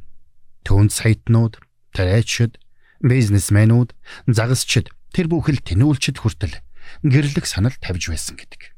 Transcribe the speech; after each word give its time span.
Түүнд 0.67 0.91
саятнууд, 0.91 1.63
тариачид, 1.95 2.59
бизнесмэнүүд, 2.99 3.95
загасчид 4.27 4.91
тэр 5.15 5.31
бүхэл 5.31 5.63
тэнүүлчид 5.63 6.19
хүртэл 6.19 6.59
гэрлэх 7.07 7.47
санал 7.47 7.71
тавьж 7.79 8.11
байсан 8.11 8.35
гэдэг. 8.35 8.75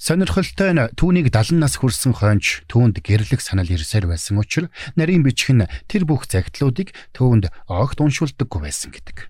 Сонирхолтой 0.00 0.72
нь 0.72 0.80
түүнийг 0.96 1.28
70 1.28 1.60
нас 1.60 1.76
хүрсэн 1.76 2.16
хойч 2.16 2.64
түүнд 2.72 3.04
гэрлэх 3.04 3.44
санал 3.44 3.68
ирсээр 3.68 4.08
байсан 4.08 4.40
учраас 4.40 4.72
нарийн 4.96 5.20
бичг 5.20 5.52
нь 5.52 5.68
тэр 5.92 6.08
бүх 6.08 6.24
загтлуудыг 6.24 6.96
түүнд 7.12 7.52
огт 7.68 8.00
уншуулдаггүй 8.00 8.60
байсан 8.64 8.96
гэдэг. 8.96 9.28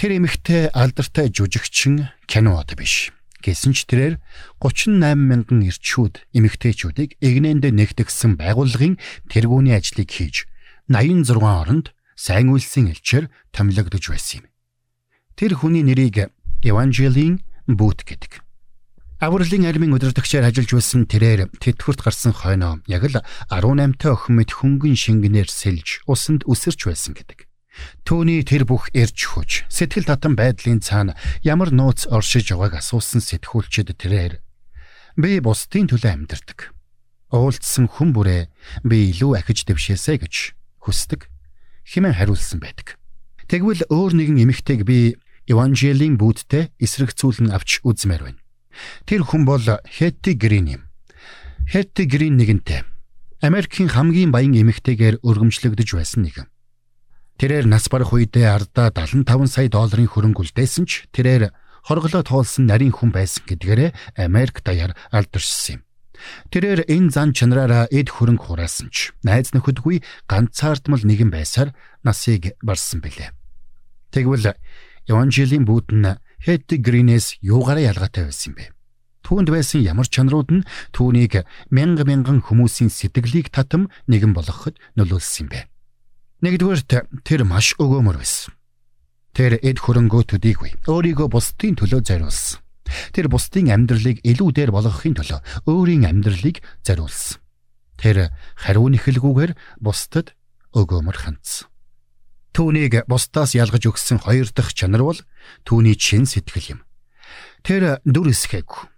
Тэр 0.00 0.10
эмэгтэй 0.16 0.72
алдартай 0.72 1.28
жүжигчин 1.28 2.08
кинод 2.24 2.72
биш 2.72 3.12
Гэсэн 3.44 3.72
ч 3.76 3.84
тэрээр 3.86 4.16
38 4.58 5.16
мянган 5.16 5.60
ирчүүд 5.66 6.24
эмэгтэйчүүдийг 6.32 7.20
эгнээндээ 7.20 7.72
нэгтгэсэн 7.76 8.40
байгууллагын 8.40 8.96
тэргүүний 9.28 9.76
ажлыг 9.76 10.08
хийж 10.08 10.48
86 10.88 11.44
оронд 11.44 11.92
сайн 12.16 12.48
үйлсийн 12.50 12.90
элчээр 12.96 13.28
томилогдож 13.52 14.04
байсан 14.08 14.40
юм. 14.40 14.44
Тэр 15.36 15.52
хүний 15.60 15.84
нэрийг 15.84 16.32
Евангелийн 16.64 17.44
бүүт 17.68 18.08
гэдэг. 18.08 18.40
Авралын 19.16 19.64
армийн 19.64 19.96
удирдагчаар 19.96 20.44
ажиллаж 20.48 20.76
байсан 20.76 21.08
тэрээр 21.08 21.48
тэтгэврт 21.56 22.04
гарсан 22.04 22.36
хойноо 22.36 22.84
яг 22.84 23.08
л 23.08 23.16
18 23.48 23.96
та 23.96 24.12
охин 24.12 24.36
мэд 24.36 24.52
хөнгөн 24.52 24.92
шингэнээр 24.92 25.48
сэлж 25.48 26.04
усанд 26.04 26.44
үсэрч 26.44 26.84
байсан 26.84 27.16
гэдэг. 27.16 27.45
Төвний 28.06 28.42
тэр 28.46 28.64
бүх 28.64 28.88
эрж 28.94 29.18
хүч, 29.26 29.66
сэтгэл 29.68 30.06
татан 30.06 30.38
байдлын 30.38 30.80
цаана 30.80 31.18
ямар 31.42 31.74
нууц 31.74 32.06
оршиж 32.06 32.54
байгааг 32.54 32.80
асуусан 32.80 33.20
сэтгүүлчид 33.20 33.92
тэрээр 33.98 34.40
би 35.18 35.40
бусдын 35.40 35.90
төлөө 35.90 36.12
амьдардаг. 36.12 36.72
Уулдсан 37.34 37.90
хүн 37.90 38.14
бүрээ 38.14 38.48
би 38.86 39.10
илүү 39.10 39.32
ахиж 39.42 39.66
дэвшээсэй 39.66 40.16
гэж 40.22 40.34
хүсдэг 40.80 41.26
хэмээн 41.88 42.16
хариулсан 42.16 42.62
байдаг. 42.62 42.96
Тэгвэл 43.50 43.86
өөр 43.90 44.12
нэгэн 44.14 44.42
эмэгтэйг 44.46 44.86
би 44.86 45.18
Евангелийн 45.46 46.18
бүүдтэй 46.18 46.74
эсрэгцүүлэн 46.82 47.54
авч 47.54 47.82
үзмээр 47.86 48.22
байна. 48.22 48.42
Тэр 49.06 49.22
хүн 49.22 49.46
бол 49.46 49.62
Хетти 49.86 50.34
Грин 50.34 50.66
юм. 50.66 50.82
Хетти 51.70 52.06
Грин 52.06 52.38
нэгэнтэй 52.38 52.82
Америкийн 53.42 53.92
хамгийн 53.92 54.32
баян 54.32 54.56
эмэгтэйгээр 54.56 55.20
өргөмжлөгдөж 55.22 55.88
байсан 55.94 56.24
нэгэн. 56.24 56.48
Тэрээр 57.36 57.68
нас 57.68 57.92
барах 57.92 58.16
үедээ 58.16 58.48
ардаа 58.48 58.88
75 58.88 59.44
сая 59.52 59.68
долларын 59.68 60.08
хөрөнгө 60.08 60.40
үлдээсэн 60.40 60.88
ч 60.88 61.04
тэрээр 61.12 61.52
хорглоо 61.84 62.24
тоолсон 62.24 62.64
нарийн 62.64 62.96
хүн 62.96 63.12
байсан 63.12 63.44
гэдгээрээ 63.44 64.24
Америк 64.24 64.64
даяар 64.64 64.96
алдаршсан 65.12 65.78
юм. 65.78 65.80
Тэрээр 66.48 66.88
энэ 66.88 67.12
зан 67.12 67.36
чанараараа 67.36 67.92
эд 67.92 68.08
хөрөнгө 68.08 68.40
хураасан 68.40 68.88
ч 68.88 69.12
найз 69.20 69.52
нөхөдгүй 69.52 70.00
ганцаардмал 70.24 71.04
нэгэн 71.04 71.28
байсаар 71.28 71.76
насыг 72.00 72.56
барсан 72.64 73.04
билээ. 73.04 73.36
Тэгвэл 74.16 74.56
Евангелийн 75.04 75.68
бүүд 75.68 75.92
нь 75.92 76.16
Хэт 76.40 76.72
Гринээс 76.72 77.44
юугаараа 77.44 77.92
ялгаатай 77.92 78.32
байсан 78.32 78.56
бэ? 78.56 78.72
Түүнд 79.28 79.52
байсан 79.52 79.84
ямар 79.84 80.08
чанарууд 80.08 80.50
нь 80.56 80.66
түүнийг 80.96 81.44
мянга 81.68 82.08
мянган 82.08 82.40
хүмүүсийн 82.40 82.88
сэтгэлийг 82.88 83.52
татам 83.52 83.92
нэгэн 84.08 84.32
болгоход 84.32 84.80
нөлөөлсөн 84.96 85.46
юм 85.46 85.48
бэ? 85.52 85.60
Нэгдүгээрт 86.44 87.24
тэр 87.24 87.48
маш 87.48 87.72
өгөөмөр 87.80 88.20
байсан. 88.20 88.52
Тэр 89.32 89.56
эд 89.56 89.80
хөрөнгөө 89.80 90.36
төдийгүй 90.36 90.84
өөрийгөө 90.84 91.28
бусдын 91.32 91.80
төлөө 91.80 92.04
зориулсан. 92.04 92.60
Тэр 93.16 93.32
бусдын 93.32 93.72
амьдралыг 93.72 94.20
илүү 94.20 94.50
дээр 94.52 94.70
болгохын 94.76 95.16
төлөө 95.16 95.40
өөрийн 95.64 96.04
амьдралыг 96.04 96.60
зориулсан. 96.84 97.40
Тэр 97.96 98.36
хариу 98.52 98.88
нэхэлгүйгээр 98.92 99.56
бусдад 99.80 100.36
өгөөмөр 100.76 101.16
хандсан. 101.24 101.72
Түүнийг 102.52 103.08
бусдаас 103.08 103.56
ялгаж 103.56 103.88
өгсөн 103.88 104.20
хоёр 104.20 104.52
дахь 104.52 104.76
чанар 104.76 105.08
бол 105.08 105.20
түүний 105.64 105.96
чин 105.96 106.28
сэтгэл 106.28 106.76
юм. 106.76 106.80
Тэр 107.64 108.00
дүр 108.04 108.32
эсхэг 108.32 108.92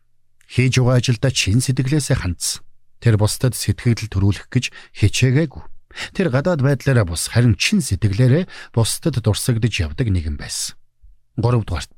хийж 0.50 0.82
байгаа 0.82 0.98
ажилдаа 0.98 1.30
чин 1.30 1.62
сэтгэлээсээ 1.62 2.18
хандсан. 2.18 2.66
Тэр 2.98 3.14
бусдад 3.14 3.54
сэтгэл 3.54 4.10
төрүүлэх 4.10 4.50
гэж 4.50 4.74
хичээгээгүй 4.98 5.77
Тэр 6.12 6.28
гадаад 6.28 6.60
байдлаараа 6.62 7.06
бус 7.08 7.32
харин 7.32 7.56
чин 7.56 7.80
сэтгэлээрээ 7.80 8.44
бусдад 8.76 9.18
дурсагдж 9.24 9.74
явдаг 9.80 10.08
нэгэн 10.12 10.36
байсан. 10.36 10.76
3 11.40 11.64
дугаарт 11.64 11.90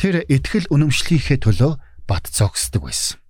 тэр 0.00 0.24
итгэл 0.24 0.72
үнэмшлийнхээ 0.72 1.38
төлөө 1.44 1.72
бат 2.08 2.24
цогсдог 2.32 2.88
байсан. 2.88 3.20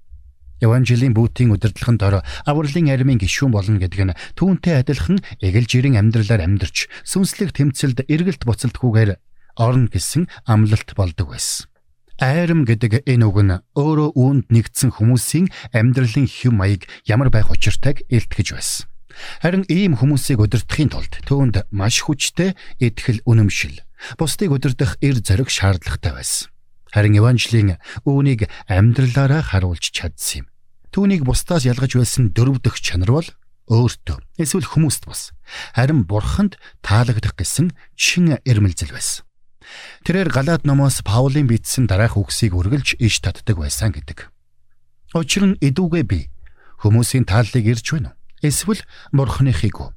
Евангелийн 0.60 1.16
бүүтийн 1.16 1.56
удирдлагын 1.56 1.96
дор 1.96 2.14
авралын 2.44 2.92
армийн 2.92 3.16
гишүүн 3.16 3.50
болно 3.50 3.80
гэдэг 3.80 4.00
нь 4.12 4.16
түүнтэй 4.36 4.84
адилхан 4.84 5.24
эгэл 5.40 5.64
жирийн 5.64 5.96
амьдралаар 5.96 6.44
амьдарч 6.44 6.84
сүнслэг 7.08 7.56
тэмцэлд 7.56 8.04
эргэлт 8.12 8.44
буцалтгүйгээр 8.44 9.16
орно 9.56 9.88
гэсэн 9.88 10.28
амлалт 10.44 10.92
болдог 10.92 11.32
байсан. 11.32 11.64
Айрам 12.20 12.68
гэдэг 12.68 13.08
энэ 13.08 13.24
үг 13.24 13.38
нь 13.40 13.56
өөрөө 13.72 14.12
үүнд 14.12 14.52
нэгдсэн 14.52 15.00
хүмүүсийн 15.00 15.48
амьдралын 15.72 16.28
хэв 16.28 16.52
маяг 16.52 16.84
ямар 17.08 17.32
байх 17.32 17.48
учиртайг 17.48 18.04
илтгэж 18.12 18.48
байсан. 18.52 18.84
Харин 19.42 19.64
ийм 19.68 19.96
хүмүүсийг 19.98 20.40
удирдахын 20.40 20.90
тулд 20.92 21.14
түүнд 21.26 21.68
маш 21.72 22.04
хүчтэй 22.04 22.56
итгэл 22.80 23.24
үнэмшил, 23.24 23.80
бусдыг 24.16 24.52
удирдах 24.52 24.96
эр 25.00 25.20
зориг 25.20 25.48
шаардлагатай 25.52 26.12
байсан. 26.14 26.48
Харин 26.90 27.18
Евангелийн 27.18 27.78
үүнийг 28.02 28.50
амьдралаараа 28.66 29.42
харуулж 29.46 29.94
чадсан 29.94 30.42
юм. 30.42 30.46
Түүнийг 30.90 31.22
бусдаас 31.22 31.62
ялгаж 31.62 31.94
байсан 31.94 32.34
дөрөв 32.34 32.58
дэх 32.66 32.82
чанар 32.82 33.14
бол 33.14 33.28
өөртөө 33.70 34.42
эсвэл 34.42 34.66
хүмүүст 34.66 35.06
бас 35.06 35.30
харин 35.78 36.02
бурханд 36.02 36.58
таалагдах 36.82 37.38
гэсэн 37.38 37.70
чин 37.94 38.42
эрмэлзэл 38.42 38.90
байсан. 38.90 39.22
Тэрээр 40.02 40.34
Галаад 40.34 40.66
номоос 40.66 41.06
Паулийн 41.06 41.46
бичсэн 41.46 41.86
дараах 41.86 42.18
үгсийг 42.18 42.58
үргэлж 42.58 42.98
иш 42.98 43.22
татдаг 43.22 43.62
байсан 43.62 43.94
гэдэг. 43.94 44.26
Учир 45.14 45.44
нь 45.46 45.60
эдүүгээ 45.62 46.04
би 46.10 46.20
хүмүүсийн 46.82 47.22
тааллыг 47.22 47.62
ирж 47.70 47.86
байна 47.94 48.10
уу? 48.10 48.19
Эсвэл 48.40 48.80
бурхныхыг 49.12 49.76
үү? 49.76 49.90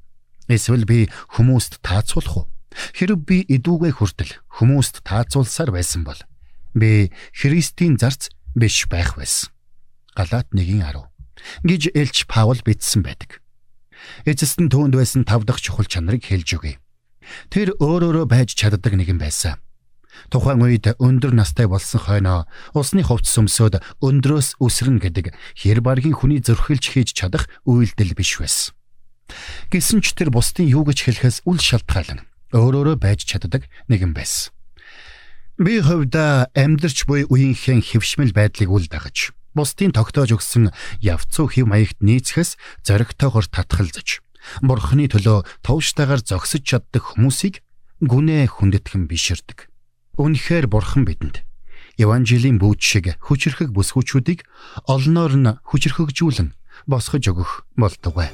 Эсвэл 0.52 0.84
би 0.84 1.08
хүмүүст 1.32 1.80
таацуулах 1.80 2.44
уу? 2.44 2.46
Хэрв 2.92 3.24
би 3.24 3.46
идүүгээ 3.48 3.92
хүртэл 3.96 4.32
хүмүүст 4.60 5.00
таацуулсаар 5.06 5.72
байсан 5.72 6.04
бол 6.04 6.20
би 6.76 7.08
Христийн 7.32 7.96
зарц 7.96 8.28
биш 8.52 8.84
байх 8.90 9.16
байсан. 9.16 9.48
Галаат 10.12 10.52
1:10 10.52 11.08
гэж 11.64 11.82
Элч 11.96 12.28
Паул 12.28 12.60
бичсэн 12.60 13.00
байдаг. 13.00 13.40
Эцэст 14.28 14.60
нь 14.60 14.68
түүнд 14.68 14.92
байсан 14.92 15.24
тав 15.24 15.48
дахь 15.48 15.64
чухал 15.64 15.88
чанарыг 15.88 16.28
хэлж 16.28 16.60
өгье. 16.60 16.76
Тэр 17.48 17.72
өөрөөрөө 17.80 18.28
байж 18.28 18.52
чаддаг 18.52 18.92
нэгэн 18.92 19.16
байсан. 19.16 19.63
Тухайн 20.30 20.62
үед 20.62 20.94
өндөр 20.98 21.34
настай 21.34 21.66
болсон 21.66 22.00
хойноо 22.00 22.40
усны 22.74 23.02
хувцс 23.02 23.34
өмсөд 23.38 23.82
өндрөөс 24.00 24.60
үсрэн 24.62 24.98
гэдэг 25.02 25.34
хэр 25.58 25.78
баргийн 25.84 26.16
хүний 26.16 26.40
зөрхилж 26.40 26.84
хийж 26.94 27.14
чадах 27.14 27.50
үйлдэл 27.66 28.14
биш 28.14 28.38
байсан. 28.38 28.74
Гэсэн 29.72 30.04
ч 30.04 30.14
тэр 30.14 30.30
бусдын 30.30 30.68
юу 30.68 30.84
гэж 30.84 30.98
хэлэхээс 31.08 31.38
үл 31.48 31.58
шалтгаалan 31.58 32.22
өөрөөрөө 32.54 32.96
байж 33.00 33.24
чаддаг 33.26 33.66
нэгэн 33.88 34.14
байсан. 34.14 34.52
Би 35.58 35.78
хувьда 35.78 36.50
амьдрч 36.54 37.06
буй 37.06 37.26
үеийнхэн 37.30 37.82
хөвшмөл 37.82 38.34
байдлыг 38.34 38.70
үл 38.70 38.86
дагаж 38.90 39.30
бусдын 39.54 39.94
тогтоож 39.94 40.34
өгсөн 40.34 40.74
явцуу 40.98 41.46
хэв 41.46 41.70
маягт 41.70 42.02
нийцэхээс 42.02 42.58
зоригтойгоор 42.82 43.46
татгалзаж 43.46 44.18
бурхны 44.66 45.06
төлөө 45.06 45.46
товштайгаар 45.62 46.22
зогсож 46.26 46.62
чаддаг 46.66 47.14
хүмүүсийг 47.14 47.62
гүнээ 48.02 48.50
хүндэтгэн 48.50 49.06
биширдэг. 49.06 49.70
Үнэхээр 50.14 50.70
бурхан 50.70 51.02
бидэнд 51.02 51.42
Евангелийн 51.98 52.62
бүүж 52.62 52.78
шиг 52.78 53.18
хүчрхэг 53.18 53.74
бүсгүүчүүдийг 53.74 54.46
олноор 54.86 55.34
нь 55.34 55.50
хүчрхэгжүүлэн 55.66 56.54
босгож 56.86 57.24
өгөх 57.34 57.66
болтугай. 57.74 58.30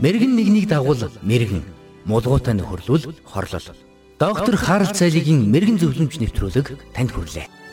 Мэргэн 0.00 0.32
нэгнийг 0.32 0.68
дагуул 0.72 1.12
мэргэн, 1.20 1.60
мулгуутай 2.08 2.56
нөхөрлөл 2.56 3.04
хорлол. 3.20 3.68
Доктор 4.16 4.56
Харалт 4.56 4.96
цайлигийн 4.96 5.44
мэрэгэн 5.52 5.76
зөвлөмж 5.76 6.24
нэвтрүүлэг 6.24 6.96
танд 6.96 7.12
хүрэлээ. 7.12 7.65